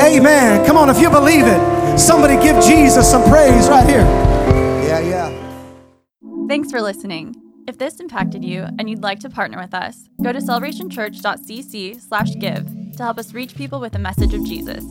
[0.00, 0.66] amen.
[0.66, 4.04] Come on, if you believe it, somebody give Jesus some praise right here.
[4.86, 6.48] Yeah, yeah.
[6.48, 7.34] Thanks for listening.
[7.66, 13.02] If this impacted you and you'd like to partner with us, go to celebrationchurch.cc/give to
[13.02, 14.82] help us reach people with the message of Jesus.